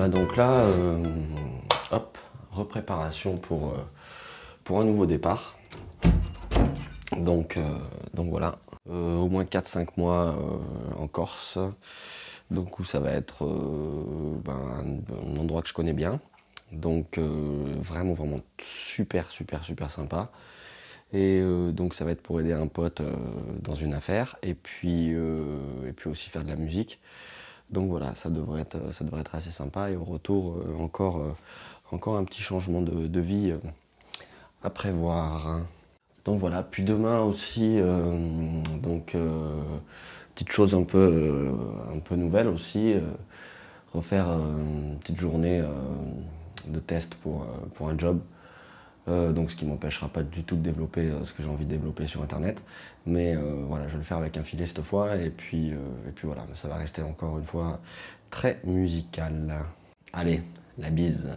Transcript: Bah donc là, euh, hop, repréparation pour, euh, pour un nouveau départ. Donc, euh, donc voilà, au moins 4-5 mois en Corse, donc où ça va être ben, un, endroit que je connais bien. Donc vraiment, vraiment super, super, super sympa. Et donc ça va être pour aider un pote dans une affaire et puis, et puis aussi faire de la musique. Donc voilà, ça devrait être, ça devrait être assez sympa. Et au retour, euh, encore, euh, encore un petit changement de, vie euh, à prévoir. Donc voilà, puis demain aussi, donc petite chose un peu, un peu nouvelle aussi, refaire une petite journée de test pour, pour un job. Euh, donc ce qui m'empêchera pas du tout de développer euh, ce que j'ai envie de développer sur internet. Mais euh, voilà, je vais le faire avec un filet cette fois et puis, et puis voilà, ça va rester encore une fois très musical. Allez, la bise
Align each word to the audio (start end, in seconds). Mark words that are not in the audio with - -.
Bah 0.00 0.08
donc 0.08 0.36
là, 0.36 0.60
euh, 0.60 1.04
hop, 1.90 2.16
repréparation 2.52 3.36
pour, 3.36 3.68
euh, 3.68 3.84
pour 4.64 4.80
un 4.80 4.84
nouveau 4.84 5.04
départ. 5.04 5.58
Donc, 7.18 7.58
euh, 7.58 7.76
donc 8.14 8.30
voilà, 8.30 8.58
au 8.88 9.28
moins 9.28 9.44
4-5 9.44 9.88
mois 9.98 10.34
en 10.98 11.06
Corse, 11.06 11.58
donc 12.50 12.78
où 12.78 12.84
ça 12.84 12.98
va 12.98 13.10
être 13.10 13.44
ben, 14.42 15.02
un, 15.12 15.36
endroit 15.36 15.60
que 15.60 15.68
je 15.68 15.74
connais 15.74 15.92
bien. 15.92 16.18
Donc 16.72 17.18
vraiment, 17.18 18.14
vraiment 18.14 18.40
super, 18.58 19.30
super, 19.30 19.64
super 19.64 19.90
sympa. 19.90 20.30
Et 21.12 21.42
donc 21.72 21.92
ça 21.92 22.06
va 22.06 22.12
être 22.12 22.22
pour 22.22 22.40
aider 22.40 22.54
un 22.54 22.68
pote 22.68 23.02
dans 23.60 23.74
une 23.74 23.92
affaire 23.92 24.36
et 24.42 24.54
puis, 24.54 25.10
et 25.10 25.92
puis 25.94 26.08
aussi 26.08 26.30
faire 26.30 26.44
de 26.44 26.48
la 26.48 26.56
musique. 26.56 27.00
Donc 27.72 27.88
voilà, 27.88 28.14
ça 28.14 28.30
devrait 28.30 28.62
être, 28.62 28.92
ça 28.92 29.04
devrait 29.04 29.20
être 29.20 29.34
assez 29.34 29.50
sympa. 29.50 29.90
Et 29.90 29.96
au 29.96 30.04
retour, 30.04 30.56
euh, 30.56 30.76
encore, 30.82 31.18
euh, 31.18 31.32
encore 31.92 32.16
un 32.16 32.24
petit 32.24 32.42
changement 32.42 32.82
de, 32.82 33.20
vie 33.20 33.50
euh, 33.50 33.58
à 34.62 34.70
prévoir. 34.70 35.60
Donc 36.24 36.40
voilà, 36.40 36.62
puis 36.62 36.82
demain 36.82 37.22
aussi, 37.22 37.78
donc 38.82 39.16
petite 40.34 40.52
chose 40.52 40.74
un 40.74 40.82
peu, 40.82 41.50
un 41.94 41.98
peu 41.98 42.14
nouvelle 42.14 42.46
aussi, 42.46 42.94
refaire 43.94 44.28
une 44.28 44.98
petite 45.00 45.16
journée 45.16 45.62
de 46.68 46.78
test 46.78 47.14
pour, 47.14 47.46
pour 47.74 47.88
un 47.88 47.96
job. 47.96 48.20
Euh, 49.10 49.32
donc 49.32 49.50
ce 49.50 49.56
qui 49.56 49.66
m'empêchera 49.66 50.08
pas 50.08 50.22
du 50.22 50.44
tout 50.44 50.56
de 50.56 50.62
développer 50.62 51.10
euh, 51.10 51.24
ce 51.24 51.34
que 51.34 51.42
j'ai 51.42 51.48
envie 51.48 51.64
de 51.64 51.70
développer 51.70 52.06
sur 52.06 52.22
internet. 52.22 52.62
Mais 53.06 53.34
euh, 53.34 53.64
voilà, 53.66 53.88
je 53.88 53.92
vais 53.92 53.98
le 53.98 54.04
faire 54.04 54.18
avec 54.18 54.36
un 54.36 54.44
filet 54.44 54.66
cette 54.66 54.82
fois 54.82 55.16
et 55.16 55.30
puis, 55.30 55.68
et 55.70 56.12
puis 56.14 56.26
voilà, 56.26 56.46
ça 56.54 56.68
va 56.68 56.76
rester 56.76 57.02
encore 57.02 57.38
une 57.38 57.44
fois 57.44 57.80
très 58.30 58.60
musical. 58.64 59.64
Allez, 60.12 60.42
la 60.78 60.90
bise 60.90 61.28